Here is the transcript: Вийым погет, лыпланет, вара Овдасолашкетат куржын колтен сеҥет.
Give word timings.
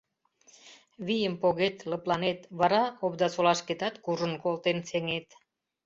Вийым 1.05 1.35
погет, 1.43 1.77
лыпланет, 1.89 2.39
вара 2.59 2.83
Овдасолашкетат 3.05 3.95
куржын 4.03 4.33
колтен 4.43 4.77
сеҥет. 4.89 5.27